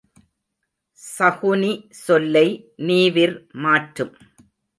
[0.99, 1.73] சகுனி
[2.05, 2.47] சொல்லை
[2.87, 4.13] நீவிர் மாற்றும்.